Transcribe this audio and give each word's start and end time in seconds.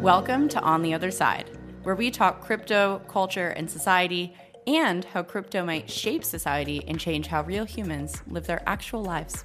Welcome 0.00 0.48
to 0.48 0.60
On 0.62 0.80
the 0.80 0.94
Other 0.94 1.10
Side, 1.10 1.50
where 1.82 1.94
we 1.94 2.10
talk 2.10 2.40
crypto, 2.40 3.02
culture, 3.06 3.48
and 3.48 3.70
society, 3.70 4.32
and 4.66 5.04
how 5.04 5.22
crypto 5.22 5.62
might 5.62 5.90
shape 5.90 6.24
society 6.24 6.82
and 6.88 6.98
change 6.98 7.26
how 7.26 7.42
real 7.42 7.66
humans 7.66 8.22
live 8.26 8.46
their 8.46 8.62
actual 8.66 9.02
lives. 9.02 9.44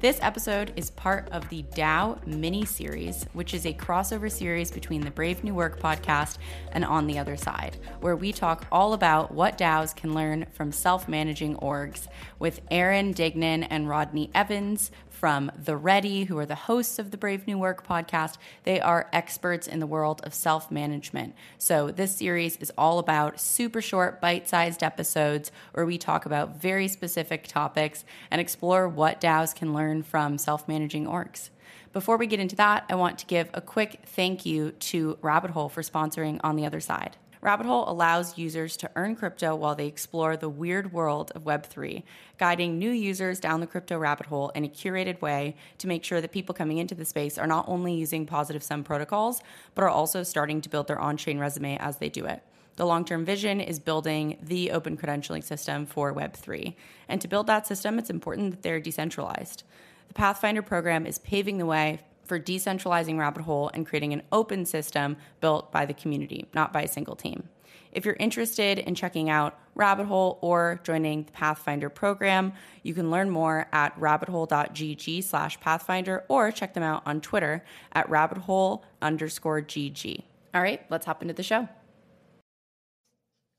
This 0.00 0.20
episode 0.22 0.72
is 0.76 0.90
part 0.90 1.28
of 1.32 1.48
the 1.48 1.64
DAO 1.74 2.24
mini 2.24 2.64
series, 2.64 3.26
which 3.32 3.52
is 3.52 3.66
a 3.66 3.72
crossover 3.72 4.30
series 4.30 4.70
between 4.70 5.00
the 5.00 5.10
Brave 5.10 5.42
New 5.42 5.54
Work 5.54 5.80
podcast 5.80 6.38
and 6.70 6.84
On 6.84 7.08
the 7.08 7.18
Other 7.18 7.36
Side, 7.36 7.78
where 8.00 8.14
we 8.14 8.30
talk 8.30 8.64
all 8.70 8.92
about 8.92 9.34
what 9.34 9.58
DAOs 9.58 9.96
can 9.96 10.14
learn 10.14 10.46
from 10.52 10.70
self 10.70 11.08
managing 11.08 11.56
orgs 11.56 12.06
with 12.38 12.60
Aaron 12.70 13.12
Dignan 13.12 13.66
and 13.68 13.88
Rodney 13.88 14.30
Evans, 14.36 14.92
from 15.18 15.50
The 15.58 15.76
Ready, 15.76 16.24
who 16.24 16.38
are 16.38 16.46
the 16.46 16.54
hosts 16.54 17.00
of 17.00 17.10
the 17.10 17.16
Brave 17.16 17.48
New 17.48 17.58
Work 17.58 17.84
podcast. 17.84 18.36
They 18.62 18.80
are 18.80 19.10
experts 19.12 19.66
in 19.66 19.80
the 19.80 19.86
world 19.86 20.20
of 20.22 20.32
self 20.32 20.70
management. 20.70 21.34
So, 21.58 21.90
this 21.90 22.14
series 22.14 22.56
is 22.58 22.70
all 22.78 23.00
about 23.00 23.40
super 23.40 23.82
short, 23.82 24.20
bite 24.20 24.48
sized 24.48 24.84
episodes 24.84 25.50
where 25.72 25.84
we 25.84 25.98
talk 25.98 26.24
about 26.24 26.60
very 26.60 26.86
specific 26.86 27.48
topics 27.48 28.04
and 28.30 28.40
explore 28.40 28.88
what 28.88 29.20
DAOs 29.20 29.52
can 29.52 29.74
learn 29.74 29.87
from 30.02 30.38
self 30.38 30.68
managing 30.68 31.06
orgs. 31.06 31.50
Before 31.92 32.16
we 32.16 32.26
get 32.26 32.40
into 32.40 32.56
that, 32.56 32.84
I 32.88 32.94
want 32.94 33.18
to 33.18 33.26
give 33.26 33.50
a 33.54 33.60
quick 33.60 34.00
thank 34.04 34.44
you 34.44 34.72
to 34.72 35.18
Rabbit 35.22 35.52
Hole 35.52 35.68
for 35.68 35.82
sponsoring 35.82 36.38
On 36.44 36.54
the 36.54 36.66
Other 36.66 36.80
Side. 36.80 37.16
Rabbit 37.40 37.66
Hole 37.66 37.88
allows 37.88 38.36
users 38.36 38.76
to 38.78 38.90
earn 38.96 39.14
crypto 39.14 39.54
while 39.54 39.76
they 39.76 39.86
explore 39.86 40.36
the 40.36 40.48
weird 40.48 40.92
world 40.92 41.30
of 41.34 41.44
Web3, 41.44 42.02
guiding 42.36 42.78
new 42.78 42.90
users 42.90 43.38
down 43.38 43.60
the 43.60 43.66
crypto 43.66 43.96
rabbit 43.96 44.26
hole 44.26 44.50
in 44.50 44.64
a 44.64 44.68
curated 44.68 45.20
way 45.20 45.54
to 45.78 45.86
make 45.86 46.02
sure 46.02 46.20
that 46.20 46.32
people 46.32 46.54
coming 46.54 46.78
into 46.78 46.96
the 46.96 47.04
space 47.04 47.38
are 47.38 47.46
not 47.46 47.68
only 47.68 47.94
using 47.94 48.26
positive 48.26 48.62
sum 48.62 48.82
protocols, 48.82 49.40
but 49.74 49.84
are 49.84 49.88
also 49.88 50.24
starting 50.24 50.60
to 50.60 50.68
build 50.68 50.88
their 50.88 50.98
on 50.98 51.16
chain 51.16 51.38
resume 51.38 51.78
as 51.78 51.98
they 51.98 52.08
do 52.08 52.26
it. 52.26 52.42
The 52.78 52.86
long 52.86 53.04
term 53.04 53.24
vision 53.24 53.60
is 53.60 53.80
building 53.80 54.38
the 54.40 54.70
open 54.70 54.96
credentialing 54.96 55.42
system 55.42 55.84
for 55.84 56.14
Web3. 56.14 56.76
And 57.08 57.20
to 57.20 57.26
build 57.26 57.48
that 57.48 57.66
system, 57.66 57.98
it's 57.98 58.08
important 58.08 58.52
that 58.52 58.62
they're 58.62 58.78
decentralized. 58.78 59.64
The 60.06 60.14
Pathfinder 60.14 60.62
program 60.62 61.04
is 61.04 61.18
paving 61.18 61.58
the 61.58 61.66
way 61.66 61.98
for 62.22 62.38
decentralizing 62.38 63.18
Rabbit 63.18 63.42
Hole 63.42 63.68
and 63.74 63.84
creating 63.84 64.12
an 64.12 64.22
open 64.30 64.64
system 64.64 65.16
built 65.40 65.72
by 65.72 65.86
the 65.86 65.92
community, 65.92 66.46
not 66.54 66.72
by 66.72 66.82
a 66.82 66.88
single 66.88 67.16
team. 67.16 67.48
If 67.90 68.04
you're 68.04 68.14
interested 68.20 68.78
in 68.78 68.94
checking 68.94 69.28
out 69.28 69.58
Rabbit 69.74 70.06
Hole 70.06 70.38
or 70.40 70.80
joining 70.84 71.24
the 71.24 71.32
Pathfinder 71.32 71.90
program, 71.90 72.52
you 72.84 72.94
can 72.94 73.10
learn 73.10 73.28
more 73.28 73.66
at 73.72 73.98
rabbithole.gg 73.98 75.24
slash 75.24 75.58
pathfinder 75.58 76.24
or 76.28 76.52
check 76.52 76.74
them 76.74 76.84
out 76.84 77.02
on 77.06 77.20
Twitter 77.22 77.64
at 77.92 78.08
rabbithole 78.08 78.82
underscore 79.02 79.62
gg. 79.62 80.22
All 80.54 80.62
right, 80.62 80.80
let's 80.90 81.06
hop 81.06 81.22
into 81.22 81.34
the 81.34 81.42
show. 81.42 81.68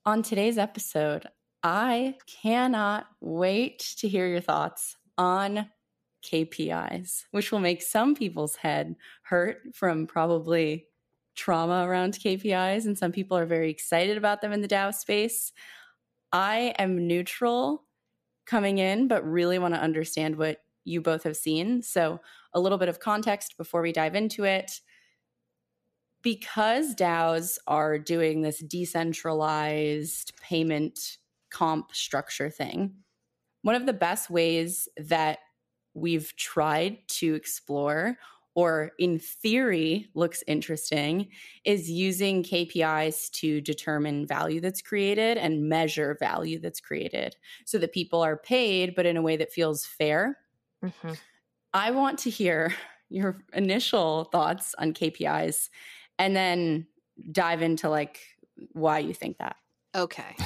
On 0.06 0.22
today's 0.22 0.56
episode, 0.56 1.26
I 1.62 2.14
cannot 2.42 3.06
wait 3.20 3.80
to 3.98 4.08
hear 4.08 4.26
your 4.26 4.40
thoughts 4.40 4.96
on 5.18 5.68
KPIs, 6.24 7.24
which 7.32 7.52
will 7.52 7.60
make 7.60 7.82
some 7.82 8.14
people's 8.14 8.56
head 8.56 8.96
hurt 9.24 9.58
from 9.74 10.06
probably 10.06 10.86
trauma 11.36 11.86
around 11.86 12.14
KPIs. 12.14 12.86
And 12.86 12.96
some 12.96 13.12
people 13.12 13.36
are 13.36 13.44
very 13.44 13.70
excited 13.70 14.16
about 14.16 14.40
them 14.40 14.52
in 14.52 14.62
the 14.62 14.68
DAO 14.68 14.94
space. 14.94 15.52
I 16.32 16.74
am 16.78 17.06
neutral 17.06 17.84
coming 18.46 18.78
in, 18.78 19.06
but 19.06 19.22
really 19.30 19.58
want 19.58 19.74
to 19.74 19.82
understand 19.82 20.36
what 20.36 20.62
you 20.84 21.02
both 21.02 21.24
have 21.24 21.36
seen. 21.36 21.82
So, 21.82 22.20
a 22.54 22.60
little 22.60 22.78
bit 22.78 22.88
of 22.88 23.00
context 23.00 23.58
before 23.58 23.82
we 23.82 23.92
dive 23.92 24.14
into 24.14 24.44
it. 24.44 24.80
Because 26.22 26.94
DAOs 26.94 27.58
are 27.66 27.98
doing 27.98 28.42
this 28.42 28.58
decentralized 28.58 30.32
payment 30.40 31.18
comp 31.50 31.94
structure 31.94 32.50
thing, 32.50 32.94
one 33.62 33.74
of 33.74 33.86
the 33.86 33.92
best 33.92 34.30
ways 34.30 34.88
that 34.96 35.38
we've 35.94 36.34
tried 36.36 36.98
to 37.08 37.34
explore 37.34 38.16
or 38.54 38.92
in 38.98 39.18
theory 39.18 40.08
looks 40.14 40.42
interesting 40.46 41.28
is 41.64 41.90
using 41.90 42.42
KPIs 42.42 43.30
to 43.30 43.60
determine 43.60 44.26
value 44.26 44.60
that's 44.60 44.82
created 44.82 45.38
and 45.38 45.68
measure 45.68 46.16
value 46.18 46.58
that's 46.58 46.80
created 46.80 47.36
so 47.64 47.78
that 47.78 47.92
people 47.92 48.20
are 48.22 48.36
paid, 48.36 48.94
but 48.94 49.06
in 49.06 49.16
a 49.16 49.22
way 49.22 49.36
that 49.36 49.52
feels 49.52 49.86
fair. 49.86 50.36
Mm-hmm. 50.84 51.12
I 51.72 51.92
want 51.92 52.18
to 52.20 52.30
hear 52.30 52.74
your 53.08 53.44
initial 53.52 54.24
thoughts 54.24 54.74
on 54.78 54.94
KPIs 54.94 55.68
and 56.20 56.36
then 56.36 56.86
dive 57.32 57.62
into 57.62 57.88
like 57.88 58.20
why 58.72 58.98
you 58.98 59.14
think 59.14 59.38
that. 59.38 59.56
Okay. 59.94 60.36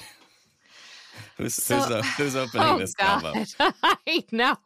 who's, 1.37 1.55
so, 1.55 1.77
who's, 1.77 1.91
uh, 1.91 2.03
who's 2.17 2.37
opening 2.37 2.67
oh 2.69 2.79
this 2.79 2.95
God. 2.95 3.47
I 3.83 4.25
know. 4.31 4.57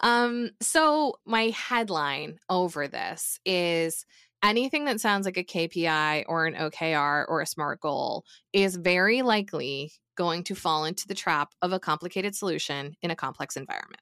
Um, 0.00 0.50
so 0.60 1.16
my 1.26 1.48
headline 1.50 2.38
over 2.48 2.88
this 2.88 3.38
is 3.44 4.06
anything 4.42 4.86
that 4.86 5.00
sounds 5.00 5.26
like 5.26 5.36
a 5.36 5.44
KPI 5.44 6.24
or 6.26 6.46
an 6.46 6.54
OKR 6.54 7.26
or 7.28 7.42
a 7.42 7.46
SMART 7.46 7.80
goal 7.80 8.24
is 8.54 8.76
very 8.76 9.20
likely 9.20 9.92
going 10.16 10.42
to 10.44 10.54
fall 10.54 10.86
into 10.86 11.06
the 11.06 11.14
trap 11.14 11.52
of 11.60 11.72
a 11.72 11.78
complicated 11.78 12.34
solution 12.34 12.96
in 13.02 13.10
a 13.10 13.16
complex 13.16 13.56
environment. 13.56 14.00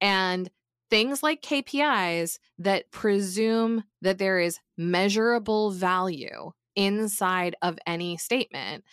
And 0.00 0.50
things 0.90 1.22
like 1.22 1.42
KPIs 1.42 2.38
that 2.58 2.90
presume 2.90 3.84
that 4.02 4.18
there 4.18 4.38
is 4.38 4.58
measurable 4.76 5.70
value 5.70 6.50
inside 6.76 7.56
of 7.62 7.78
any 7.86 8.16
statement 8.16 8.84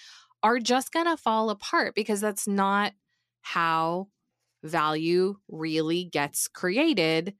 are 0.43 0.59
just 0.59 0.91
going 0.91 1.05
to 1.05 1.17
fall 1.17 1.49
apart 1.49 1.95
because 1.95 2.21
that's 2.21 2.47
not 2.47 2.93
how 3.41 4.07
value 4.63 5.35
really 5.47 6.03
gets 6.03 6.47
created 6.47 7.33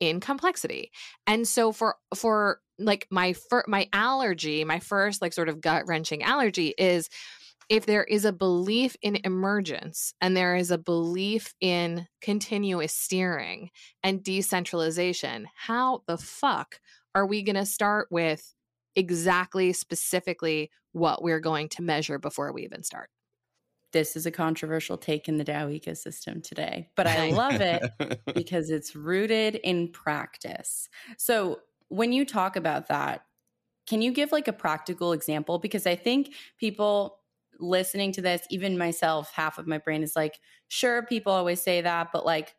in 0.00 0.20
complexity. 0.20 0.90
And 1.26 1.46
so 1.46 1.72
for 1.72 1.96
for 2.14 2.60
like 2.78 3.06
my 3.10 3.34
fir- 3.34 3.64
my 3.68 3.88
allergy, 3.92 4.64
my 4.64 4.80
first 4.80 5.20
like 5.20 5.32
sort 5.34 5.50
of 5.50 5.60
gut-wrenching 5.60 6.22
allergy 6.22 6.74
is 6.78 7.08
if 7.70 7.86
there 7.86 8.02
is 8.02 8.24
a 8.24 8.32
belief 8.32 8.96
in 9.00 9.16
emergence 9.22 10.12
and 10.20 10.36
there 10.36 10.56
is 10.56 10.72
a 10.72 10.76
belief 10.76 11.54
in 11.60 12.08
continuous 12.20 12.92
steering 12.92 13.70
and 14.02 14.24
decentralization, 14.24 15.46
how 15.54 16.02
the 16.08 16.18
fuck 16.18 16.80
are 17.14 17.24
we 17.24 17.42
going 17.42 17.54
to 17.54 17.64
start 17.64 18.08
with 18.10 18.54
exactly 18.96 19.72
specifically 19.72 20.70
what 20.92 21.22
we're 21.22 21.38
going 21.38 21.68
to 21.68 21.82
measure 21.82 22.18
before 22.18 22.52
we 22.52 22.64
even 22.64 22.82
start. 22.82 23.08
This 23.92 24.16
is 24.16 24.26
a 24.26 24.32
controversial 24.32 24.98
take 24.98 25.28
in 25.28 25.36
the 25.38 25.44
DAO 25.44 25.80
ecosystem 25.80 26.42
today, 26.42 26.88
but 26.96 27.06
I 27.06 27.30
love 27.30 27.60
it 27.60 27.82
because 28.34 28.70
it's 28.70 28.96
rooted 28.96 29.56
in 29.56 29.92
practice. 29.92 30.88
So, 31.18 31.60
when 31.88 32.12
you 32.12 32.24
talk 32.24 32.54
about 32.54 32.86
that, 32.86 33.24
can 33.88 34.00
you 34.00 34.12
give 34.12 34.30
like 34.30 34.46
a 34.46 34.52
practical 34.52 35.12
example? 35.12 35.58
Because 35.58 35.88
I 35.88 35.96
think 35.96 36.34
people 36.58 37.19
listening 37.60 38.12
to 38.12 38.22
this, 38.22 38.42
even 38.50 38.78
myself, 38.78 39.30
half 39.32 39.58
of 39.58 39.66
my 39.66 39.78
brain 39.78 40.02
is 40.02 40.16
like, 40.16 40.40
sure, 40.68 41.02
people 41.02 41.32
always 41.32 41.60
say 41.60 41.80
that, 41.80 42.08
but 42.12 42.24
like, 42.24 42.54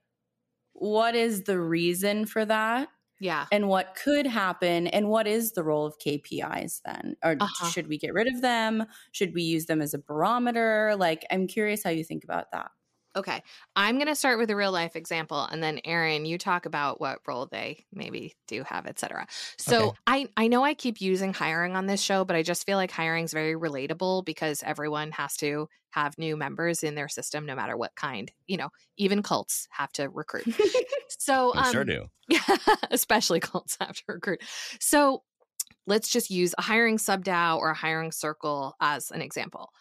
what 0.74 1.16
is 1.16 1.44
the 1.44 1.60
reason 1.60 2.26
for 2.26 2.46
that? 2.46 2.90
Yeah. 3.20 3.46
And 3.52 3.68
what 3.68 3.96
could 4.04 4.26
happen 4.26 4.88
and 4.88 5.08
what 5.08 5.28
is 5.28 5.52
the 5.52 5.64
role 5.64 5.86
of 5.86 6.00
KPIs 6.00 6.82
then? 6.84 7.16
Or 7.24 7.38
uh-huh. 7.40 7.70
should 7.70 7.88
we 7.88 8.00
get 8.00 8.14
rid 8.14 8.28
of 8.28 8.42
them? 8.42 8.86
Should 9.12 9.36
we 9.36 9.44
use 9.44 9.68
them 9.68 9.80
as 9.80 9.94
a 9.94 10.00
barometer? 10.00 10.96
Like 10.98 11.24
I'm 11.30 11.46
curious 11.46 11.84
how 11.84 11.92
you 11.92 12.04
think 12.04 12.24
about 12.24 12.52
that. 12.52 12.72
Okay. 13.16 13.44
I'm 13.76 13.96
going 13.96 14.08
to 14.08 14.16
start 14.16 14.38
with 14.38 14.50
a 14.52 14.56
real 14.56 14.72
life 14.72 14.96
example 14.96 15.42
and 15.52 15.62
then 15.62 15.82
Aaron, 15.84 16.26
you 16.26 16.38
talk 16.38 16.66
about 16.66 17.02
what 17.02 17.20
role 17.28 17.46
they 17.46 17.86
maybe 17.92 18.36
do 18.48 18.64
have, 18.64 18.88
etc. 18.88 19.28
So, 19.58 19.88
okay. 19.88 19.98
I 20.08 20.28
I 20.38 20.48
know 20.48 20.64
I 20.64 20.74
keep 20.74 21.02
using 21.02 21.34
hiring 21.34 21.76
on 21.76 21.88
this 21.88 22.02
show, 22.02 22.24
but 22.24 22.36
I 22.36 22.44
just 22.44 22.66
feel 22.66 22.78
like 22.78 22.92
hiring 22.92 23.26
is 23.26 23.34
very 23.34 23.56
relatable 23.56 24.24
because 24.24 24.64
everyone 24.64 25.12
has 25.12 25.36
to 25.38 25.68
have 25.90 26.18
new 26.18 26.38
members 26.38 26.84
in 26.84 26.96
their 26.96 27.10
system 27.10 27.46
no 27.46 27.56
matter 27.56 27.76
what 27.76 27.96
kind. 27.96 28.32
You 28.48 28.58
know, 28.58 28.70
even 28.96 29.24
cults 29.24 29.68
have 29.72 29.92
to 29.94 30.10
recruit. 30.10 30.48
so, 31.10 31.54
um, 31.56 31.72
sure 31.72 31.84
do. 31.84 32.06
Yeah, 32.30 32.56
especially 32.92 33.42
cults 33.42 33.76
have 33.82 33.96
to 33.96 34.04
recruit. 34.08 34.42
So, 34.80 35.24
let's 35.86 36.08
just 36.08 36.30
use 36.30 36.56
a 36.58 36.62
hiring 36.62 36.98
sub 36.98 37.26
DAO 37.26 37.58
or 37.58 37.72
a 37.72 37.76
hiring 37.76 38.14
circle 38.14 38.76
as 38.80 39.12
an 39.12 39.22
example 39.22 39.74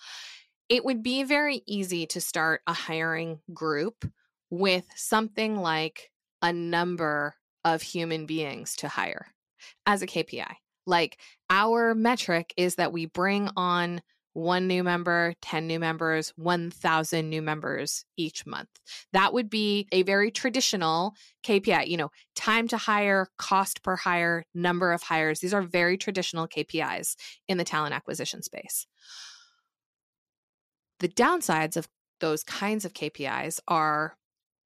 it 0.71 0.85
would 0.85 1.03
be 1.03 1.25
very 1.25 1.63
easy 1.67 2.07
to 2.07 2.21
start 2.21 2.63
a 2.67 2.73
hiring 2.73 3.41
group 3.53 4.09
with 4.51 4.87
something 4.95 5.57
like 5.57 6.11
a 6.41 6.53
number 6.53 7.35
of 7.65 7.83
human 7.83 8.25
beings 8.25 8.77
to 8.77 8.89
hire 8.89 9.27
as 9.85 10.01
a 10.01 10.07
KPI. 10.07 10.55
Like 10.87 11.19
our 11.51 11.95
metric 11.95 12.55
is 12.57 12.77
that 12.77 12.93
we 12.93 13.07
bring 13.07 13.51
on 13.57 14.01
one 14.33 14.69
new 14.69 14.85
member, 14.85 15.35
10 15.43 15.67
new 15.67 15.81
members, 15.81 16.33
1,000 16.37 17.29
new 17.29 17.43
members 17.43 18.05
each 18.17 18.47
month. 18.47 18.69
That 19.13 19.33
would 19.33 19.51
be 19.51 19.89
a 19.91 20.05
very 20.05 20.31
traditional 20.31 21.15
KPI, 21.45 21.89
you 21.89 21.97
know, 21.97 22.11
time 22.37 22.69
to 22.69 22.77
hire, 22.77 23.27
cost 23.39 23.83
per 23.83 23.97
hire, 23.97 24.45
number 24.55 24.93
of 24.93 25.03
hires. 25.03 25.41
These 25.41 25.53
are 25.53 25.63
very 25.63 25.99
traditional 25.99 26.47
KPIs 26.47 27.17
in 27.49 27.59
the 27.59 27.65
talent 27.65 27.93
acquisition 27.93 28.43
space. 28.43 28.87
The 31.01 31.09
downsides 31.09 31.77
of 31.77 31.89
those 32.21 32.45
kinds 32.45 32.85
of 32.85 32.93
KPIs 32.93 33.61
are 33.67 34.17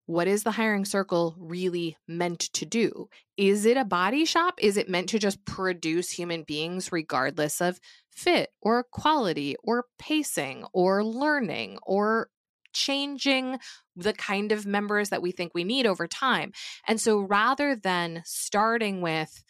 what 0.06 0.28
is 0.28 0.42
the 0.42 0.50
hiring 0.50 0.84
circle 0.84 1.34
really 1.38 1.96
meant 2.06 2.40
to 2.40 2.66
do? 2.66 3.08
Is 3.38 3.64
it 3.64 3.78
a 3.78 3.84
body 3.84 4.26
shop? 4.26 4.54
Is 4.60 4.76
it 4.76 4.88
meant 4.88 5.08
to 5.10 5.19
just 5.19 5.44
produce 5.46 6.10
human 6.10 6.42
beings 6.42 6.92
regardless 6.92 7.62
of 7.62 7.81
fit 8.10 8.50
or 8.60 8.84
quality 8.84 9.56
or 9.64 9.86
pacing 9.98 10.64
or 10.75 11.02
learning 11.02 11.78
or 11.82 12.28
changing 12.75 13.58
the 13.96 14.12
kind 14.12 14.52
of 14.52 14.66
members 14.66 15.08
that 15.08 15.22
we 15.22 15.32
think 15.32 15.52
we 15.54 15.64
need 15.64 15.86
over 15.86 16.06
time? 16.06 16.52
And 16.86 17.00
so 17.00 17.20
rather 17.20 17.75
than 17.75 18.22
starting 18.26 19.00
with 19.00 19.42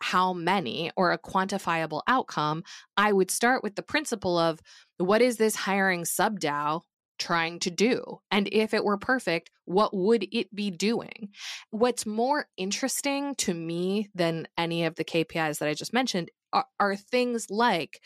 how 0.00 0.32
many 0.32 0.90
or 0.96 1.12
a 1.12 1.18
quantifiable 1.18 2.02
outcome, 2.06 2.64
I 2.96 3.12
would 3.12 3.30
start 3.30 3.62
with 3.62 3.76
the 3.76 3.82
principle 3.82 4.38
of 4.38 4.60
what 4.98 5.22
is 5.22 5.36
this 5.36 5.54
hiring 5.54 6.04
sub 6.04 6.40
DAO 6.40 6.82
trying 7.18 7.60
to 7.60 7.70
do? 7.70 8.18
And 8.30 8.48
if 8.50 8.74
it 8.74 8.84
were 8.84 8.96
perfect, 8.96 9.50
what 9.66 9.94
would 9.94 10.26
it 10.32 10.54
be 10.54 10.70
doing? 10.70 11.28
What's 11.70 12.06
more 12.06 12.46
interesting 12.56 13.34
to 13.36 13.54
me 13.54 14.08
than 14.14 14.48
any 14.58 14.84
of 14.84 14.96
the 14.96 15.04
KPIs 15.04 15.58
that 15.58 15.68
I 15.68 15.74
just 15.74 15.92
mentioned 15.92 16.30
are, 16.52 16.64
are 16.80 16.96
things 16.96 17.46
like, 17.50 18.00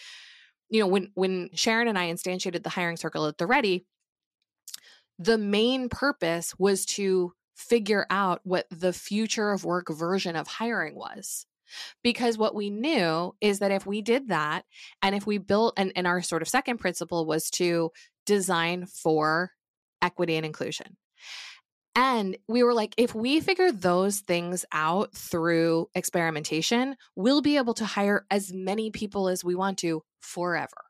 you 0.69 0.81
know, 0.81 0.87
when 0.87 1.11
when 1.15 1.51
Sharon 1.55 1.89
and 1.89 1.99
I 1.99 2.11
instantiated 2.11 2.65
the 2.65 2.71
hiring 2.71 2.97
circle 2.97 3.27
at 3.27 3.39
the 3.39 3.47
Ready, 3.47 3.87
the 5.19 5.39
main 5.39 5.89
purpose 5.89 6.53
was 6.59 6.85
to 6.87 7.33
figure 7.55 8.07
out 8.11 8.41
what 8.43 8.67
the 8.71 8.93
future 8.93 9.53
of 9.53 9.65
work 9.65 9.89
version 9.89 10.35
of 10.35 10.49
hiring 10.49 10.97
was. 10.97 11.47
Because 12.03 12.39
what 12.39 12.55
we 12.55 12.71
knew 12.71 13.35
is 13.41 13.59
that 13.59 13.71
if 13.71 13.87
we 13.87 14.03
did 14.03 14.29
that, 14.29 14.65
and 15.03 15.15
if 15.15 15.27
we 15.27 15.39
built, 15.39 15.75
and, 15.77 15.93
and 15.97 16.07
our 16.07 16.23
sort 16.23 16.43
of 16.43 16.49
second 16.49 16.79
principle 16.79 17.27
was 17.27 17.51
to 17.51 17.91
design 18.27 18.87
for 18.87 19.53
equity 20.03 20.37
and 20.37 20.47
inclusion. 20.47 20.97
And 21.97 22.37
we 22.49 22.65
were 22.65 22.75
like, 22.75 22.95
if 22.97 23.15
we 23.15 23.41
figure 23.41 23.71
those 23.71 24.21
things 24.21 24.65
out 24.73 25.15
through 25.15 25.89
experimentation, 25.95 26.97
we'll 27.15 27.41
be 27.41 27.57
able 27.57 27.75
to 27.75 27.85
hire 27.85 28.27
as 28.31 28.53
many 28.53 28.91
people 28.91 29.29
as 29.29 29.45
we 29.45 29.55
want 29.55 29.79
to 29.79 30.03
forever. 30.21 30.85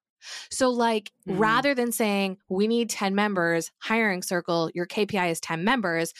So, 0.51 0.71
like, 0.71 1.11
mm-hmm. 1.29 1.39
rather 1.39 1.75
than 1.75 1.93
saying 1.93 2.39
we 2.49 2.67
need 2.67 2.89
10 2.89 3.15
members, 3.15 3.71
hiring 3.81 4.23
circle, 4.23 4.71
your 4.75 4.87
KPI 4.87 5.31
is 5.31 5.41
10 5.41 5.63
members, 5.63 6.15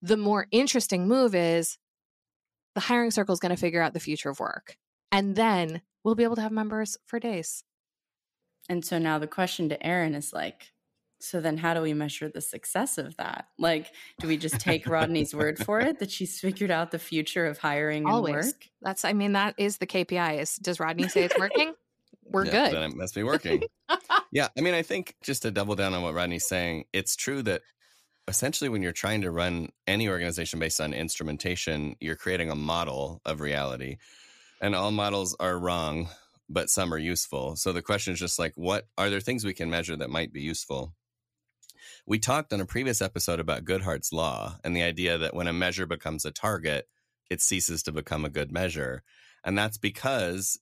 the 0.00 0.16
more 0.16 0.46
interesting 0.52 1.08
move 1.08 1.34
is 1.34 1.76
the 2.74 2.80
hiring 2.80 3.10
circle 3.10 3.32
is 3.32 3.40
going 3.40 3.54
to 3.54 3.60
figure 3.60 3.82
out 3.82 3.94
the 3.94 4.00
future 4.00 4.30
of 4.30 4.40
work. 4.40 4.76
And 5.12 5.34
then 5.34 5.82
we'll 6.04 6.14
be 6.14 6.24
able 6.24 6.36
to 6.36 6.42
have 6.42 6.52
members 6.52 6.96
for 7.06 7.18
days. 7.18 7.64
And 8.68 8.84
so 8.84 8.98
now 8.98 9.18
the 9.18 9.26
question 9.26 9.68
to 9.70 9.86
Aaron 9.86 10.14
is 10.14 10.32
like, 10.32 10.72
so 11.18 11.40
then 11.40 11.58
how 11.58 11.74
do 11.74 11.82
we 11.82 11.92
measure 11.92 12.28
the 12.28 12.40
success 12.40 12.96
of 12.96 13.16
that? 13.18 13.46
Like, 13.58 13.92
do 14.20 14.28
we 14.28 14.36
just 14.36 14.58
take 14.58 14.86
Rodney's 14.86 15.34
word 15.34 15.58
for 15.58 15.80
it 15.80 15.98
that 15.98 16.10
she's 16.10 16.40
figured 16.40 16.70
out 16.70 16.92
the 16.92 16.98
future 16.98 17.46
of 17.46 17.58
hiring 17.58 18.06
Always. 18.06 18.34
and 18.34 18.44
work? 18.44 18.68
That's 18.80 19.04
I 19.04 19.12
mean, 19.12 19.32
that 19.32 19.54
is 19.58 19.76
the 19.76 19.86
KPI 19.86 20.40
is 20.40 20.56
does 20.56 20.80
Rodney 20.80 21.08
say 21.08 21.24
it's 21.24 21.38
working? 21.38 21.74
We're 22.24 22.46
yeah, 22.46 22.50
good. 22.52 22.74
Then 22.74 22.90
it 22.90 22.96
must 22.96 23.14
be 23.14 23.22
working. 23.22 23.62
yeah. 24.32 24.48
I 24.56 24.60
mean, 24.60 24.74
I 24.74 24.82
think 24.82 25.16
just 25.22 25.42
to 25.42 25.50
double 25.50 25.74
down 25.74 25.94
on 25.94 26.02
what 26.02 26.14
Rodney's 26.14 26.46
saying, 26.46 26.84
it's 26.92 27.16
true 27.16 27.42
that 27.42 27.62
essentially 28.30 28.70
when 28.70 28.80
you're 28.80 28.92
trying 28.92 29.20
to 29.20 29.30
run 29.30 29.68
any 29.86 30.08
organization 30.08 30.58
based 30.58 30.80
on 30.80 30.94
instrumentation, 30.94 31.96
you're 32.00 32.16
creating 32.16 32.50
a 32.50 32.56
model 32.56 33.20
of 33.26 33.40
reality. 33.40 33.98
And 34.62 34.74
all 34.74 34.90
models 34.90 35.36
are 35.38 35.58
wrong 35.58 36.08
but 36.50 36.68
some 36.68 36.92
are 36.92 36.98
useful. 36.98 37.54
So 37.56 37.72
the 37.72 37.80
question 37.80 38.12
is 38.12 38.18
just 38.18 38.38
like, 38.38 38.52
what 38.56 38.88
are 38.98 39.08
there 39.08 39.20
things 39.20 39.44
we 39.44 39.54
can 39.54 39.70
measure 39.70 39.96
that 39.96 40.10
might 40.10 40.32
be 40.32 40.42
useful? 40.42 40.92
We 42.06 42.18
talked 42.18 42.52
on 42.52 42.60
a 42.60 42.66
previous 42.66 43.00
episode 43.00 43.38
about 43.38 43.64
Goodhart's 43.64 44.12
law 44.12 44.56
and 44.64 44.76
the 44.76 44.82
idea 44.82 45.16
that 45.16 45.32
when 45.32 45.46
a 45.46 45.52
measure 45.52 45.86
becomes 45.86 46.24
a 46.24 46.32
target, 46.32 46.88
it 47.30 47.40
ceases 47.40 47.84
to 47.84 47.92
become 47.92 48.24
a 48.24 48.30
good 48.30 48.50
measure. 48.50 49.04
And 49.44 49.56
that's 49.56 49.78
because 49.78 50.58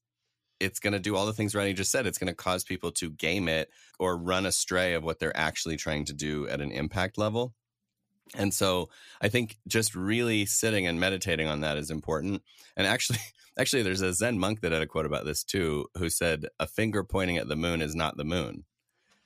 it's 0.60 0.80
going 0.80 0.92
to 0.92 0.98
do 0.98 1.16
all 1.16 1.26
the 1.26 1.32
things 1.32 1.54
Rodney 1.54 1.72
just 1.72 1.90
said. 1.90 2.06
It's 2.06 2.18
going 2.18 2.28
to 2.28 2.34
cause 2.34 2.64
people 2.64 2.90
to 2.92 3.10
game 3.10 3.48
it 3.48 3.70
or 3.98 4.16
run 4.16 4.46
astray 4.46 4.94
of 4.94 5.04
what 5.04 5.18
they're 5.18 5.36
actually 5.36 5.76
trying 5.76 6.04
to 6.06 6.12
do 6.12 6.48
at 6.48 6.60
an 6.60 6.72
impact 6.72 7.18
level. 7.18 7.54
And 8.34 8.52
so 8.52 8.90
I 9.22 9.28
think 9.28 9.56
just 9.66 9.94
really 9.94 10.44
sitting 10.44 10.86
and 10.86 11.00
meditating 11.00 11.46
on 11.46 11.60
that 11.60 11.78
is 11.78 11.90
important. 11.90 12.42
And 12.76 12.86
actually, 12.86 13.18
Actually, 13.58 13.82
there's 13.82 14.02
a 14.02 14.14
Zen 14.14 14.38
monk 14.38 14.60
that 14.60 14.70
had 14.70 14.82
a 14.82 14.86
quote 14.86 15.04
about 15.04 15.24
this 15.24 15.42
too, 15.42 15.86
who 15.96 16.08
said, 16.08 16.46
A 16.60 16.66
finger 16.68 17.02
pointing 17.02 17.38
at 17.38 17.48
the 17.48 17.56
moon 17.56 17.82
is 17.82 17.94
not 17.94 18.16
the 18.16 18.24
moon. 18.24 18.64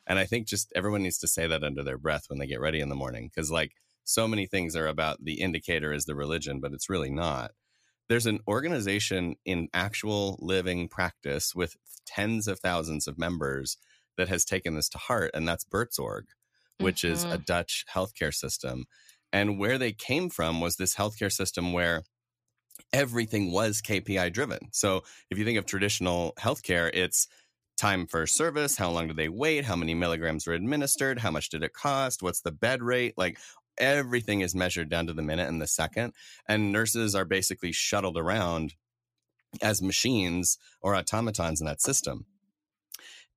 And 0.06 0.18
I 0.18 0.24
think 0.24 0.48
just 0.48 0.72
everyone 0.74 1.02
needs 1.02 1.18
to 1.18 1.28
say 1.28 1.46
that 1.46 1.62
under 1.62 1.82
their 1.82 1.98
breath 1.98 2.24
when 2.28 2.38
they 2.38 2.46
get 2.46 2.60
ready 2.60 2.80
in 2.80 2.88
the 2.88 2.94
morning. 2.94 3.30
Cause 3.34 3.50
like 3.50 3.72
so 4.04 4.26
many 4.26 4.46
things 4.46 4.74
are 4.74 4.86
about 4.86 5.22
the 5.22 5.40
indicator 5.40 5.92
is 5.92 6.06
the 6.06 6.14
religion, 6.14 6.60
but 6.60 6.72
it's 6.72 6.88
really 6.88 7.10
not. 7.10 7.52
There's 8.12 8.26
an 8.26 8.40
organization 8.46 9.36
in 9.46 9.68
actual 9.72 10.38
living 10.38 10.86
practice 10.86 11.54
with 11.54 11.78
tens 12.04 12.46
of 12.46 12.60
thousands 12.60 13.08
of 13.08 13.16
members 13.18 13.78
that 14.18 14.28
has 14.28 14.44
taken 14.44 14.74
this 14.74 14.90
to 14.90 14.98
heart, 14.98 15.30
and 15.32 15.48
that's 15.48 15.64
Buurtzorg, 15.64 16.24
which 16.76 17.04
mm-hmm. 17.04 17.14
is 17.14 17.24
a 17.24 17.28
mm-hmm. 17.28 17.42
Dutch 17.46 17.86
healthcare 17.90 18.34
system. 18.34 18.84
And 19.32 19.58
where 19.58 19.78
they 19.78 19.92
came 19.92 20.28
from 20.28 20.60
was 20.60 20.76
this 20.76 20.94
healthcare 20.94 21.32
system 21.32 21.72
where 21.72 22.02
everything 22.92 23.50
was 23.50 23.80
KPI 23.80 24.30
driven. 24.30 24.68
So 24.72 25.04
if 25.30 25.38
you 25.38 25.46
think 25.46 25.56
of 25.56 25.64
traditional 25.64 26.34
healthcare, 26.38 26.90
it's 26.92 27.28
time 27.78 28.06
for 28.06 28.26
service, 28.26 28.76
how 28.76 28.90
long 28.90 29.08
do 29.08 29.14
they 29.14 29.30
wait, 29.30 29.64
how 29.64 29.74
many 29.74 29.94
milligrams 29.94 30.46
were 30.46 30.52
administered, 30.52 31.18
how 31.18 31.30
much 31.30 31.48
did 31.48 31.62
it 31.62 31.72
cost, 31.72 32.22
what's 32.22 32.42
the 32.42 32.52
bed 32.52 32.82
rate, 32.82 33.14
like 33.16 33.38
everything 33.78 34.40
is 34.40 34.54
measured 34.54 34.88
down 34.88 35.06
to 35.06 35.12
the 35.12 35.22
minute 35.22 35.48
and 35.48 35.60
the 35.60 35.66
second. 35.66 36.12
And 36.48 36.72
nurses 36.72 37.14
are 37.14 37.24
basically 37.24 37.72
shuttled 37.72 38.18
around 38.18 38.74
as 39.60 39.82
machines 39.82 40.58
or 40.80 40.96
automatons 40.96 41.60
in 41.60 41.66
that 41.66 41.82
system. 41.82 42.26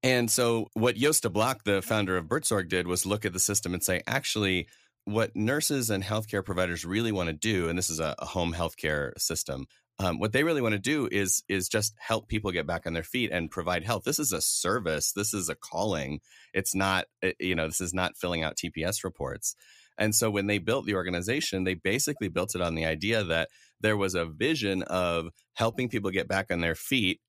And 0.03 0.29
so 0.29 0.67
what 0.73 0.95
Joost 0.95 1.23
de 1.23 1.29
Blok, 1.29 1.63
the 1.63 1.81
founder 1.81 2.15
of 2.17 2.25
Buurtzorg, 2.25 2.69
did 2.69 2.87
was 2.87 3.05
look 3.05 3.25
at 3.25 3.33
the 3.33 3.39
system 3.39 3.73
and 3.73 3.83
say, 3.83 4.01
actually, 4.05 4.67
what 5.05 5.35
nurses 5.35 5.89
and 5.89 6.03
healthcare 6.03 6.45
providers 6.45 6.85
really 6.85 7.11
want 7.11 7.27
to 7.27 7.33
do, 7.33 7.69
and 7.69 7.77
this 7.77 7.89
is 7.89 7.99
a, 7.99 8.15
a 8.19 8.25
home 8.25 8.53
healthcare 8.53 9.19
system, 9.19 9.67
um, 9.97 10.19
what 10.19 10.33
they 10.33 10.43
really 10.43 10.61
want 10.61 10.73
to 10.73 10.79
do 10.79 11.07
is 11.09 11.43
is 11.47 11.69
just 11.69 11.93
help 11.97 12.27
people 12.27 12.51
get 12.51 12.67
back 12.67 12.85
on 12.85 12.93
their 12.93 13.03
feet 13.03 13.31
and 13.31 13.49
provide 13.49 13.85
health. 13.85 14.03
This 14.03 14.19
is 14.19 14.33
a 14.33 14.41
service. 14.41 15.13
This 15.13 15.33
is 15.33 15.47
a 15.47 15.55
calling. 15.55 16.19
It's 16.53 16.75
not, 16.75 17.05
eh, 17.21 17.31
you 17.39 17.55
know, 17.55 17.67
this 17.67 17.79
is 17.79 17.93
not 17.93 18.17
filling 18.17 18.43
out 18.43 18.57
TPS 18.57 19.03
reports. 19.03 19.55
And 19.97 20.13
so 20.13 20.29
when 20.29 20.47
they 20.47 20.57
built 20.57 20.85
the 20.85 20.95
organization, 20.95 21.63
they 21.63 21.73
basically 21.73 22.27
built 22.27 22.55
it 22.55 22.61
on 22.61 22.75
the 22.75 22.85
idea 22.85 23.23
that 23.23 23.49
there 23.81 23.97
was 23.97 24.15
a 24.15 24.25
vision 24.25 24.83
of 24.83 25.29
helping 25.53 25.89
people 25.89 26.11
get 26.11 26.27
back 26.27 26.51
on 26.51 26.61
their 26.61 26.75
feet 26.75 27.19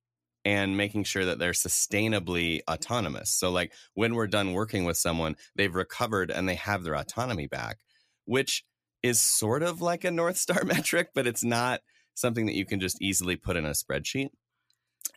and 0.45 0.77
making 0.77 1.05
sure 1.05 1.25
that 1.25 1.39
they're 1.39 1.51
sustainably 1.51 2.61
autonomous. 2.71 3.31
So, 3.31 3.51
like 3.51 3.73
when 3.95 4.15
we're 4.15 4.29
done 4.29 4.53
working 4.53 4.85
with 4.85 4.97
someone, 4.97 5.37
they've 5.57 5.75
recovered 5.75 6.31
and 6.31 6.49
they 6.49 6.55
have 6.55 6.85
their 6.85 6.95
autonomy 6.95 7.47
back, 7.49 7.79
which 8.25 8.65
is 9.03 9.21
sort 9.21 9.63
of 9.63 9.81
like 9.81 10.05
a 10.05 10.11
North 10.11 10.37
Star 10.37 10.63
metric, 10.65 11.11
but 11.15 11.27
it's 11.27 11.45
not 11.45 11.81
something 12.15 12.47
that 12.47 12.55
you 12.55 12.65
can 12.65 12.81
just 12.81 13.03
easily 13.03 13.37
put 13.37 13.57
in 13.57 13.67
a 13.67 13.71
spreadsheet. 13.71 14.31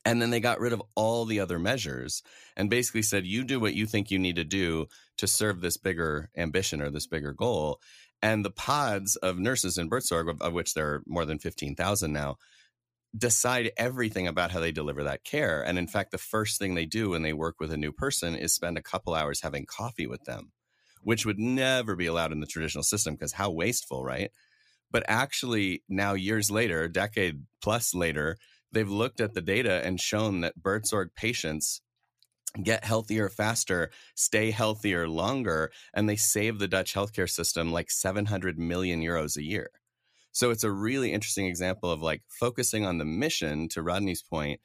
And 0.06 0.22
then 0.22 0.30
they 0.30 0.40
got 0.40 0.60
rid 0.60 0.74
of 0.74 0.82
all 0.96 1.26
the 1.26 1.40
other 1.40 1.60
measures 1.60 2.24
and 2.56 2.70
basically 2.70 3.02
said, 3.02 3.26
you 3.26 3.44
do 3.44 3.60
what 3.60 3.74
you 3.74 3.86
think 3.86 4.12
you 4.12 4.20
need 4.20 4.36
to 4.38 4.44
do 4.44 4.88
to 5.18 5.28
serve 5.28 5.62
this 5.62 5.78
bigger 5.78 6.30
ambition 6.38 6.82
or 6.82 6.90
this 6.90 7.08
bigger 7.08 7.34
goal. 7.34 7.80
And 8.22 8.44
the 8.44 8.52
pods 8.52 9.16
of 9.18 9.40
nurses 9.40 9.78
in 9.78 9.90
Buurtzorg, 9.90 10.30
of, 10.30 10.42
of 10.42 10.54
which 10.54 10.74
there 10.74 10.88
are 10.88 11.04
more 11.08 11.26
than 11.26 11.40
15,000 11.40 12.12
now, 12.12 12.38
decide 13.18 13.72
everything 13.78 14.28
about 14.28 14.52
how 14.52 14.60
they 14.60 14.72
deliver 14.72 15.04
that 15.04 15.24
care. 15.24 15.62
And 15.62 15.80
in 15.80 15.88
fact, 15.88 16.12
the 16.12 16.18
first 16.18 16.60
thing 16.60 16.76
they 16.76 16.86
do 16.86 17.12
when 17.12 17.24
they 17.24 17.34
work 17.34 17.60
with 17.60 17.72
a 17.72 17.78
new 17.78 17.92
person 17.92 18.36
is 18.36 18.54
spend 18.54 18.78
a 18.78 18.84
couple 18.84 19.16
hours 19.16 19.42
having 19.42 19.66
coffee 19.66 20.06
with 20.06 20.24
them, 20.26 20.52
which 21.02 21.26
would 21.26 21.40
never 21.40 21.96
be 21.96 22.06
allowed 22.06 22.32
in 22.32 22.40
the 22.40 22.46
traditional 22.46 22.84
system 22.84 23.16
because 23.16 23.34
how 23.34 23.50
wasteful, 23.50 24.04
right? 24.04 24.32
But 24.92 25.04
actually, 25.08 25.84
now 25.88 26.14
years 26.14 26.52
later, 26.52 26.88
decade 26.88 27.44
plus 27.62 27.94
later, 27.94 28.38
they've 28.72 28.90
looked 28.90 29.20
at 29.20 29.34
the 29.34 29.42
data 29.42 29.86
and 29.86 30.00
shown 30.00 30.42
that 30.42 30.62
Buurtzorg 30.62 31.10
patients 31.16 31.82
get 32.64 32.84
healthier 32.84 33.30
faster, 33.30 33.92
stay 34.16 34.52
healthier 34.52 35.08
longer, 35.08 35.72
and 35.94 36.10
they 36.10 36.16
save 36.16 36.60
the 36.60 36.68
Dutch 36.68 36.94
healthcare 36.94 37.30
system 37.30 37.72
like 37.72 37.92
700 37.92 38.58
million 38.58 39.02
euros 39.02 39.38
a 39.38 39.44
year. 39.44 39.70
So 40.32 40.52
it's 40.52 40.64
a 40.64 40.72
really 40.72 41.12
interesting 41.12 41.46
example 41.48 41.92
of 41.92 42.02
like 42.02 42.24
focusing 42.28 42.86
on 42.86 42.98
the 42.98 43.06
mission 43.06 43.68
to 43.70 43.82
Rodney's 43.82 44.24
point 44.24 44.62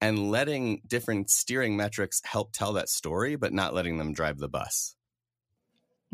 and 0.00 0.30
letting 0.30 0.82
different 0.86 1.30
steering 1.30 1.76
metrics 1.76 2.20
help 2.24 2.52
tell 2.52 2.74
that 2.74 2.88
story, 2.88 3.36
but 3.36 3.52
not 3.52 3.74
letting 3.74 3.98
them 3.98 4.12
drive 4.12 4.38
the 4.38 4.48
bus. 4.48 4.94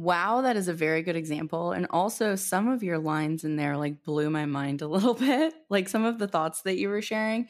Wow, 0.02 0.40
that 0.40 0.56
is 0.56 0.66
a 0.66 0.75
very 0.75 1.02
good 1.02 1.14
example. 1.14 1.71
And 1.71 1.87
also, 1.90 2.35
some 2.35 2.66
of 2.66 2.82
your 2.82 2.99
lines 2.99 3.44
in 3.44 3.54
there 3.54 3.76
like 3.76 4.02
blew 4.02 4.30
my 4.30 4.47
mind 4.47 4.82
a 4.82 4.88
little 4.88 5.14
bit. 5.14 5.54
Like 5.71 5.88
some 5.88 6.04
of 6.04 6.18
the 6.18 6.26
thoughts 6.26 6.62
that 6.62 6.76
you 6.76 6.88
were 6.88 7.02
sharing. 7.02 7.49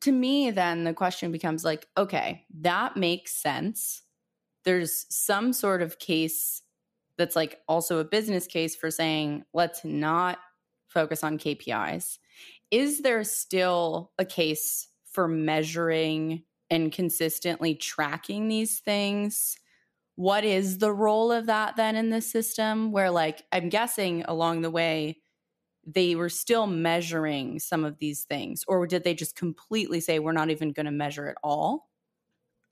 To 0.00 0.12
me, 0.12 0.50
then 0.50 0.84
the 0.84 0.94
question 0.94 1.32
becomes 1.32 1.62
like, 1.62 1.86
okay, 1.98 2.46
that 2.60 2.96
makes 2.96 3.32
sense. 3.32 4.02
There's 4.64 5.04
some 5.14 5.52
sort 5.52 5.82
of 5.82 5.98
case 5.98 6.62
that's 7.18 7.36
like 7.36 7.60
also 7.68 7.98
a 7.98 8.04
business 8.04 8.46
case 8.46 8.74
for 8.74 8.90
saying, 8.90 9.44
let's 9.52 9.84
not 9.84 10.38
focus 10.88 11.22
on 11.22 11.36
KPIs. 11.36 12.18
Is 12.70 13.02
there 13.02 13.22
still 13.22 14.12
a 14.18 14.24
case 14.24 14.88
for 15.10 15.28
measuring 15.28 16.44
and 16.70 16.90
consistently 16.90 17.74
tracking 17.74 18.48
these 18.48 18.80
things? 18.80 19.58
What 20.16 20.44
is 20.44 20.78
the 20.78 20.92
role 20.92 21.32
of 21.32 21.46
that 21.46 21.76
then 21.76 21.96
in 21.96 22.10
the 22.10 22.20
system? 22.20 22.92
Where, 22.92 23.10
like, 23.10 23.42
I'm 23.50 23.68
guessing 23.68 24.24
along 24.26 24.62
the 24.62 24.70
way, 24.70 25.18
they 25.86 26.14
were 26.14 26.28
still 26.28 26.66
measuring 26.66 27.58
some 27.58 27.84
of 27.84 27.98
these 27.98 28.24
things, 28.24 28.62
or 28.66 28.86
did 28.86 29.04
they 29.04 29.14
just 29.14 29.36
completely 29.36 30.00
say, 30.00 30.18
we're 30.18 30.32
not 30.32 30.50
even 30.50 30.72
going 30.72 30.86
to 30.86 30.92
measure 30.92 31.26
at 31.26 31.36
all? 31.42 31.88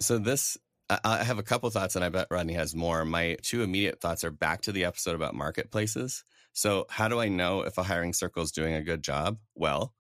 So, 0.00 0.18
this 0.18 0.56
I 1.04 1.24
have 1.24 1.38
a 1.38 1.42
couple 1.42 1.70
thoughts, 1.70 1.96
and 1.96 2.04
I 2.04 2.08
bet 2.08 2.26
Rodney 2.30 2.54
has 2.54 2.74
more. 2.74 3.04
My 3.04 3.36
two 3.42 3.62
immediate 3.62 4.00
thoughts 4.00 4.24
are 4.24 4.30
back 4.30 4.62
to 4.62 4.72
the 4.72 4.84
episode 4.84 5.14
about 5.14 5.34
marketplaces. 5.34 6.24
So, 6.52 6.86
how 6.90 7.08
do 7.08 7.20
I 7.20 7.28
know 7.28 7.62
if 7.62 7.78
a 7.78 7.82
hiring 7.82 8.12
circle 8.12 8.42
is 8.42 8.52
doing 8.52 8.74
a 8.74 8.82
good 8.82 9.02
job? 9.02 9.38
Well, 9.54 9.94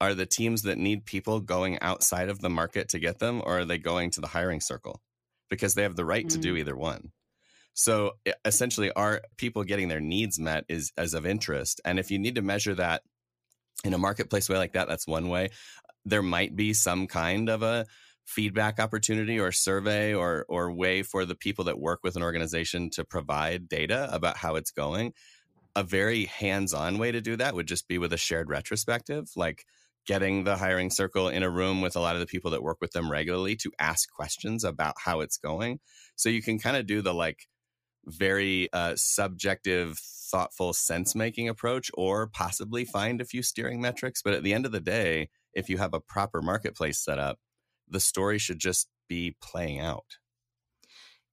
are 0.00 0.14
the 0.14 0.26
teams 0.26 0.62
that 0.62 0.78
need 0.78 1.04
people 1.04 1.40
going 1.40 1.80
outside 1.80 2.28
of 2.28 2.40
the 2.40 2.50
market 2.50 2.90
to 2.90 2.98
get 2.98 3.18
them, 3.18 3.42
or 3.44 3.60
are 3.60 3.64
they 3.64 3.78
going 3.78 4.10
to 4.12 4.20
the 4.20 4.28
hiring 4.28 4.60
circle? 4.60 5.02
Because 5.48 5.74
they 5.74 5.82
have 5.82 5.96
the 5.96 6.04
right 6.04 6.26
mm-hmm. 6.26 6.40
to 6.40 6.42
do 6.42 6.54
mm. 6.54 6.58
either 6.58 6.76
one. 6.76 7.12
So 7.74 8.12
essentially, 8.44 8.90
are 8.92 9.22
people 9.36 9.62
getting 9.64 9.88
their 9.88 10.00
needs 10.00 10.38
met 10.38 10.64
is 10.68 10.92
as 10.96 11.12
of 11.12 11.26
interest. 11.26 11.80
And 11.84 11.98
if 11.98 12.10
you 12.10 12.18
need 12.18 12.36
to 12.36 12.42
measure 12.42 12.74
that 12.74 13.02
in 13.84 13.92
a 13.92 13.98
marketplace 13.98 14.48
way 14.48 14.56
like 14.56 14.72
that, 14.72 14.88
that's 14.88 15.06
one 15.06 15.28
way. 15.28 15.50
There 16.04 16.22
might 16.22 16.56
be 16.56 16.72
some 16.72 17.06
kind 17.06 17.48
of 17.48 17.62
a 17.62 17.84
feedback 18.24 18.80
opportunity 18.80 19.38
or 19.38 19.52
survey 19.52 20.14
or 20.14 20.44
or 20.48 20.72
way 20.72 21.02
for 21.02 21.24
the 21.24 21.34
people 21.34 21.64
that 21.66 21.78
work 21.78 22.00
with 22.02 22.16
an 22.16 22.22
organization 22.22 22.90
to 22.90 23.04
provide 23.04 23.68
data 23.68 24.08
about 24.10 24.36
how 24.36 24.56
it's 24.56 24.72
going 24.72 25.12
a 25.76 25.84
very 25.84 26.24
hands-on 26.24 26.98
way 26.98 27.12
to 27.12 27.20
do 27.20 27.36
that 27.36 27.54
would 27.54 27.68
just 27.68 27.86
be 27.86 27.98
with 27.98 28.12
a 28.12 28.16
shared 28.16 28.48
retrospective 28.48 29.28
like 29.36 29.64
getting 30.06 30.44
the 30.44 30.56
hiring 30.56 30.90
circle 30.90 31.28
in 31.28 31.42
a 31.42 31.50
room 31.50 31.80
with 31.80 31.96
a 31.96 32.00
lot 32.00 32.14
of 32.14 32.20
the 32.20 32.26
people 32.26 32.50
that 32.50 32.62
work 32.62 32.78
with 32.80 32.92
them 32.92 33.10
regularly 33.10 33.56
to 33.56 33.72
ask 33.78 34.10
questions 34.10 34.64
about 34.64 34.94
how 35.04 35.20
it's 35.20 35.36
going 35.36 35.78
so 36.14 36.28
you 36.28 36.42
can 36.42 36.58
kind 36.58 36.76
of 36.76 36.86
do 36.86 37.02
the 37.02 37.14
like 37.14 37.48
very 38.04 38.68
uh, 38.72 38.94
subjective 38.96 39.98
thoughtful 39.98 40.72
sense 40.72 41.14
making 41.14 41.48
approach 41.48 41.90
or 41.94 42.26
possibly 42.26 42.84
find 42.84 43.20
a 43.20 43.24
few 43.24 43.42
steering 43.42 43.80
metrics 43.80 44.22
but 44.22 44.34
at 44.34 44.42
the 44.42 44.54
end 44.54 44.64
of 44.64 44.72
the 44.72 44.80
day 44.80 45.28
if 45.52 45.68
you 45.68 45.78
have 45.78 45.94
a 45.94 46.00
proper 46.00 46.40
marketplace 46.40 46.98
set 46.98 47.18
up 47.18 47.38
the 47.88 48.00
story 48.00 48.38
should 48.38 48.58
just 48.58 48.88
be 49.08 49.36
playing 49.40 49.80
out. 49.80 50.18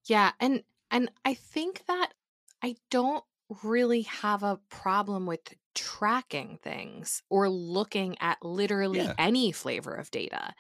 Yeah, 0.05 0.31
and 0.39 0.63
and 0.91 1.09
I 1.25 1.33
think 1.33 1.85
that 1.87 2.13
I 2.61 2.75
don't 2.91 3.23
really 3.63 4.03
have 4.03 4.43
a 4.43 4.59
problem 4.69 5.25
with 5.25 5.53
tracking 5.75 6.59
things 6.61 7.21
or 7.29 7.49
looking 7.49 8.15
at 8.19 8.37
literally 8.43 8.99
yeah. 8.99 9.13
any 9.17 9.51
flavor 9.51 9.93
of 9.93 10.11
data. 10.11 10.53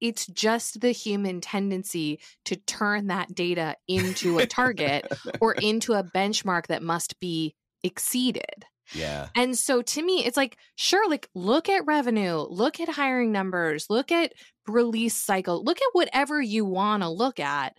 It's 0.00 0.26
just 0.26 0.80
the 0.80 0.92
human 0.92 1.40
tendency 1.40 2.20
to 2.46 2.56
turn 2.56 3.08
that 3.08 3.34
data 3.34 3.76
into 3.88 4.38
a 4.38 4.46
target 4.46 5.06
or 5.40 5.52
into 5.60 5.94
a 5.94 6.04
benchmark 6.04 6.68
that 6.68 6.82
must 6.82 7.18
be 7.20 7.54
exceeded. 7.82 8.64
Yeah. 8.92 9.28
And 9.36 9.56
so 9.56 9.82
to 9.82 10.02
me, 10.02 10.24
it's 10.24 10.36
like, 10.36 10.56
sure, 10.76 11.08
like 11.08 11.28
look 11.34 11.68
at 11.68 11.86
revenue, 11.86 12.44
look 12.48 12.80
at 12.80 12.88
hiring 12.88 13.32
numbers, 13.32 13.86
look 13.88 14.10
at 14.10 14.32
release 14.66 15.16
cycle, 15.16 15.62
look 15.64 15.78
at 15.78 15.88
whatever 15.92 16.40
you 16.40 16.64
want 16.64 17.02
to 17.02 17.08
look 17.08 17.38
at, 17.38 17.74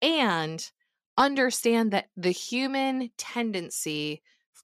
and 0.00 0.70
understand 1.16 1.92
that 1.92 2.06
the 2.16 2.30
human 2.30 3.10
tendency, 3.16 4.22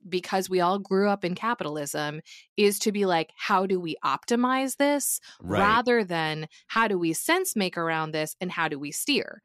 because 0.09 0.49
we 0.49 0.61
all 0.61 0.78
grew 0.78 1.09
up 1.09 1.25
in 1.25 1.35
capitalism, 1.35 2.21
is 2.57 2.78
to 2.80 2.92
be 2.92 3.07
like, 3.07 3.30
how 3.37 3.66
do 3.66 3.78
we 3.80 3.97
optimize 4.04 4.76
this 4.76 5.21
right. 5.42 5.61
rather 5.61 6.04
than 6.04 6.49
how 6.69 6.88
do 6.88 6.99
we 6.99 7.12
sense 7.12 7.57
make 7.57 7.76
around 7.76 8.12
this 8.12 8.37
and 8.40 8.50
how 8.50 8.69
do 8.69 8.78
we 8.78 8.90
steer? 8.92 9.42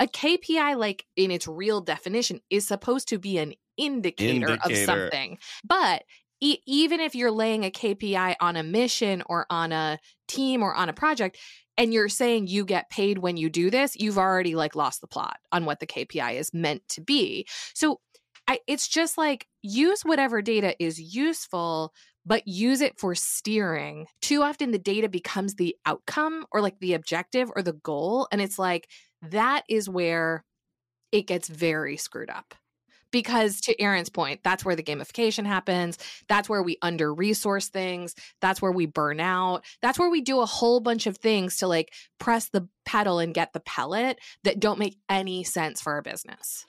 A 0.00 0.06
KPI, 0.06 0.76
like 0.76 1.04
in 1.16 1.30
its 1.30 1.48
real 1.48 1.80
definition, 1.80 2.40
is 2.50 2.66
supposed 2.66 3.08
to 3.08 3.18
be 3.18 3.38
an 3.38 3.54
indicator, 3.76 4.52
indicator. 4.52 4.80
of 4.80 4.86
something. 4.86 5.38
But 5.64 6.04
e- 6.40 6.58
even 6.66 7.00
if 7.00 7.14
you're 7.14 7.32
laying 7.32 7.64
a 7.64 7.70
KPI 7.70 8.36
on 8.40 8.56
a 8.56 8.62
mission 8.62 9.22
or 9.26 9.46
on 9.50 9.72
a 9.72 9.98
team 10.28 10.62
or 10.62 10.74
on 10.74 10.88
a 10.88 10.92
project, 10.92 11.36
and 11.76 11.94
you're 11.94 12.08
saying 12.08 12.48
you 12.48 12.64
get 12.64 12.90
paid 12.90 13.18
when 13.18 13.36
you 13.36 13.48
do 13.48 13.70
this, 13.70 13.96
you've 13.96 14.18
already 14.18 14.54
like 14.54 14.74
lost 14.74 15.00
the 15.00 15.06
plot 15.06 15.38
on 15.52 15.64
what 15.64 15.80
the 15.80 15.86
KPI 15.86 16.34
is 16.34 16.52
meant 16.52 16.82
to 16.90 17.00
be. 17.00 17.46
So 17.74 18.00
I, 18.48 18.60
it's 18.66 18.88
just 18.88 19.18
like 19.18 19.46
use 19.60 20.02
whatever 20.02 20.40
data 20.40 20.74
is 20.82 20.98
useful, 20.98 21.92
but 22.24 22.48
use 22.48 22.80
it 22.80 22.98
for 22.98 23.14
steering. 23.14 24.06
Too 24.22 24.42
often 24.42 24.70
the 24.70 24.78
data 24.78 25.08
becomes 25.08 25.54
the 25.54 25.76
outcome 25.84 26.46
or 26.50 26.62
like 26.62 26.80
the 26.80 26.94
objective 26.94 27.50
or 27.54 27.62
the 27.62 27.74
goal. 27.74 28.26
And 28.32 28.40
it's 28.40 28.58
like 28.58 28.88
that 29.20 29.64
is 29.68 29.88
where 29.88 30.44
it 31.12 31.26
gets 31.26 31.48
very 31.48 31.98
screwed 31.98 32.30
up 32.30 32.54
because 33.10 33.60
to 33.62 33.80
Aaron's 33.80 34.08
point, 34.08 34.40
that's 34.42 34.64
where 34.64 34.76
the 34.76 34.82
gamification 34.82 35.46
happens. 35.46 35.98
That's 36.28 36.48
where 36.48 36.62
we 36.62 36.78
under 36.82 37.12
resource 37.12 37.68
things. 37.68 38.14
That's 38.40 38.62
where 38.62 38.72
we 38.72 38.86
burn 38.86 39.20
out. 39.20 39.64
That's 39.82 39.98
where 39.98 40.10
we 40.10 40.20
do 40.20 40.40
a 40.40 40.46
whole 40.46 40.80
bunch 40.80 41.06
of 41.06 41.18
things 41.18 41.58
to 41.58 41.66
like 41.66 41.92
press 42.18 42.48
the 42.48 42.68
pedal 42.84 43.18
and 43.18 43.34
get 43.34 43.52
the 43.52 43.60
pellet 43.60 44.18
that 44.44 44.60
don't 44.60 44.78
make 44.78 44.98
any 45.08 45.44
sense 45.44 45.80
for 45.80 45.92
our 45.94 46.02
business. 46.02 46.66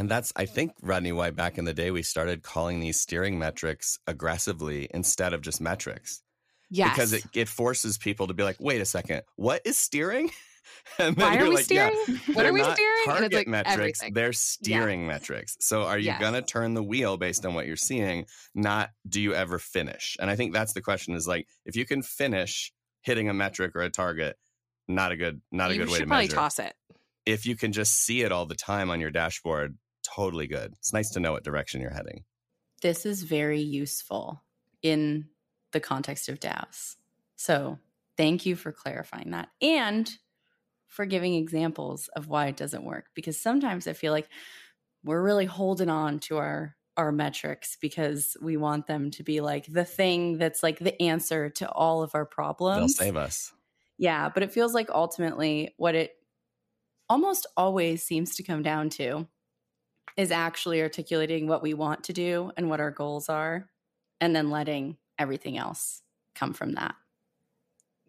And 0.00 0.08
that's, 0.08 0.32
I 0.34 0.46
think, 0.46 0.72
Rodney, 0.80 1.12
why 1.12 1.28
back 1.28 1.58
in 1.58 1.66
the 1.66 1.74
day 1.74 1.90
we 1.90 2.00
started 2.00 2.42
calling 2.42 2.80
these 2.80 2.98
steering 2.98 3.38
metrics 3.38 3.98
aggressively 4.06 4.88
instead 4.94 5.34
of 5.34 5.42
just 5.42 5.60
metrics. 5.60 6.22
Yes. 6.70 6.94
Because 6.94 7.12
it, 7.12 7.24
it 7.34 7.48
forces 7.48 7.98
people 7.98 8.26
to 8.28 8.32
be 8.32 8.42
like, 8.42 8.56
wait 8.58 8.80
a 8.80 8.86
second, 8.86 9.24
what 9.36 9.60
is 9.66 9.76
steering? 9.76 10.30
and 10.98 11.14
then 11.16 11.26
Why 11.26 11.36
are 11.36 11.44
we 11.50 11.56
like, 11.56 11.64
steering? 11.64 11.94
Yeah, 12.08 12.16
what 12.32 12.46
are 12.46 12.52
we 12.54 12.62
steering? 12.62 13.04
Target 13.04 13.34
like 13.34 13.46
metrics, 13.46 14.00
everything. 14.00 14.14
they're 14.14 14.32
steering 14.32 15.02
yeah. 15.02 15.06
metrics. 15.06 15.58
So 15.60 15.82
are 15.82 15.98
you 15.98 16.06
yes. 16.06 16.18
gonna 16.18 16.40
turn 16.40 16.72
the 16.72 16.82
wheel 16.82 17.18
based 17.18 17.44
on 17.44 17.52
what 17.52 17.66
you're 17.66 17.76
seeing? 17.76 18.24
Not 18.54 18.88
do 19.06 19.20
you 19.20 19.34
ever 19.34 19.58
finish? 19.58 20.16
And 20.18 20.30
I 20.30 20.34
think 20.34 20.54
that's 20.54 20.72
the 20.72 20.80
question 20.80 21.14
is 21.14 21.28
like 21.28 21.46
if 21.66 21.76
you 21.76 21.84
can 21.84 22.00
finish 22.00 22.72
hitting 23.02 23.28
a 23.28 23.34
metric 23.34 23.76
or 23.76 23.82
a 23.82 23.90
target, 23.90 24.36
not 24.88 25.12
a 25.12 25.16
good 25.16 25.42
not 25.52 25.72
a 25.72 25.74
you 25.74 25.80
good 25.80 25.90
way 25.90 25.98
to 25.98 26.06
probably 26.06 26.24
measure. 26.24 26.36
toss 26.36 26.58
it. 26.58 26.72
If 27.26 27.44
you 27.44 27.54
can 27.54 27.72
just 27.72 27.92
see 27.92 28.22
it 28.22 28.32
all 28.32 28.46
the 28.46 28.54
time 28.54 28.88
on 28.88 28.98
your 28.98 29.10
dashboard, 29.10 29.76
totally 30.14 30.46
good. 30.46 30.72
It's 30.78 30.92
nice 30.92 31.10
to 31.10 31.20
know 31.20 31.32
what 31.32 31.44
direction 31.44 31.80
you're 31.80 31.90
heading. 31.90 32.24
This 32.82 33.04
is 33.04 33.22
very 33.22 33.60
useful 33.60 34.42
in 34.82 35.28
the 35.72 35.80
context 35.80 36.28
of 36.28 36.40
DAOs. 36.40 36.96
So 37.36 37.78
thank 38.16 38.46
you 38.46 38.56
for 38.56 38.72
clarifying 38.72 39.30
that. 39.30 39.48
And 39.60 40.10
for 40.90 41.06
giving 41.06 41.34
examples 41.34 42.08
of 42.16 42.28
why 42.28 42.48
it 42.48 42.56
doesn't 42.56 42.84
work 42.84 43.06
because 43.14 43.40
sometimes 43.40 43.86
I 43.86 43.92
feel 43.92 44.12
like 44.12 44.28
we're 45.04 45.22
really 45.22 45.46
holding 45.46 45.88
on 45.88 46.18
to 46.20 46.36
our 46.38 46.76
our 46.96 47.12
metrics 47.12 47.76
because 47.80 48.36
we 48.42 48.56
want 48.56 48.86
them 48.86 49.10
to 49.12 49.22
be 49.22 49.40
like 49.40 49.64
the 49.66 49.84
thing 49.84 50.36
that's 50.36 50.62
like 50.62 50.78
the 50.80 51.00
answer 51.00 51.48
to 51.48 51.70
all 51.70 52.02
of 52.02 52.14
our 52.14 52.26
problems. 52.26 52.96
They'll 52.96 53.06
save 53.06 53.16
us. 53.16 53.52
Yeah, 53.96 54.28
but 54.28 54.42
it 54.42 54.52
feels 54.52 54.74
like 54.74 54.90
ultimately 54.90 55.72
what 55.78 55.94
it 55.94 56.12
almost 57.08 57.46
always 57.56 58.02
seems 58.02 58.36
to 58.36 58.42
come 58.42 58.62
down 58.62 58.90
to 58.90 59.26
is 60.16 60.30
actually 60.30 60.82
articulating 60.82 61.46
what 61.46 61.62
we 61.62 61.74
want 61.74 62.04
to 62.04 62.12
do 62.12 62.50
and 62.56 62.68
what 62.68 62.80
our 62.80 62.90
goals 62.90 63.28
are 63.28 63.68
and 64.20 64.34
then 64.34 64.50
letting 64.50 64.96
everything 65.18 65.56
else 65.56 66.02
come 66.34 66.52
from 66.52 66.72
that. 66.72 66.94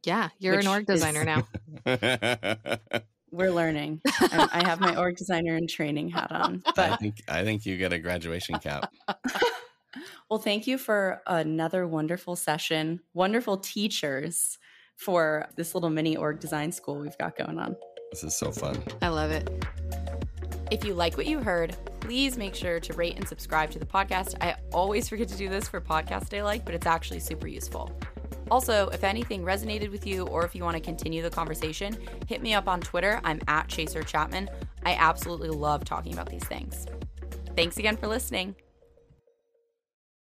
Yeah, 0.03 0.29
you're 0.39 0.59
an 0.59 0.67
org 0.67 0.87
designer 0.87 1.23
now. 1.23 1.47
We're 3.31 3.51
learning. 3.51 4.01
I, 4.05 4.49
I, 4.51 4.67
have 4.67 4.81
my 4.81 4.97
org 4.97 5.15
designer 5.15 5.55
and 5.55 5.69
training 5.69 6.09
hat 6.09 6.31
on. 6.31 6.61
But 6.75 6.91
I 6.91 6.95
think 6.97 7.21
I 7.29 7.43
think 7.43 7.65
you 7.65 7.77
get 7.77 7.93
a 7.93 7.99
graduation 7.99 8.59
cap. 8.59 8.91
well, 10.29 10.39
thank 10.39 10.67
you 10.67 10.77
for 10.77 11.21
another 11.27 11.87
wonderful 11.87 12.35
session. 12.35 12.99
Wonderful 13.13 13.57
teachers 13.57 14.57
for 14.97 15.47
this 15.55 15.73
little 15.73 15.89
mini 15.89 16.17
org 16.17 16.39
design 16.39 16.71
school 16.71 16.99
we've 16.99 17.17
got 17.17 17.37
going 17.37 17.57
on. 17.57 17.75
This 18.11 18.25
is 18.25 18.37
so 18.37 18.51
fun. 18.51 18.83
I 19.01 19.07
love 19.07 19.31
it. 19.31 19.49
If 20.71 20.85
you 20.85 20.93
like 20.93 21.17
what 21.17 21.25
you 21.25 21.39
heard, 21.39 21.75
please 21.99 22.37
make 22.37 22.55
sure 22.55 22.79
to 22.79 22.93
rate 22.93 23.17
and 23.17 23.27
subscribe 23.27 23.71
to 23.71 23.79
the 23.79 23.85
podcast. 23.85 24.35
I 24.39 24.55
always 24.71 25.09
forget 25.09 25.27
to 25.27 25.35
do 25.35 25.49
this 25.49 25.67
for 25.67 25.81
podcast 25.81 26.29
day 26.29 26.41
like, 26.41 26.63
but 26.63 26.73
it's 26.73 26.87
actually 26.87 27.19
super 27.19 27.45
useful. 27.45 27.91
Also, 28.49 28.87
if 28.87 29.03
anything 29.03 29.43
resonated 29.43 29.91
with 29.91 30.07
you 30.07 30.25
or 30.27 30.45
if 30.45 30.55
you 30.55 30.63
want 30.63 30.77
to 30.77 30.81
continue 30.81 31.21
the 31.21 31.29
conversation, 31.29 31.97
hit 32.25 32.41
me 32.41 32.53
up 32.53 32.69
on 32.69 32.79
Twitter. 32.79 33.19
I'm 33.25 33.41
at 33.49 33.67
Chaser 33.67 34.01
Chapman. 34.01 34.49
I 34.85 34.93
absolutely 34.93 35.49
love 35.49 35.83
talking 35.83 36.13
about 36.13 36.29
these 36.29 36.45
things. 36.45 36.85
Thanks 37.57 37.75
again 37.75 37.97
for 37.97 38.07
listening. 38.07 38.55